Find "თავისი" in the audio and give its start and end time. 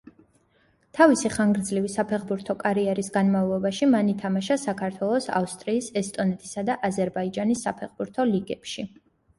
0.99-1.29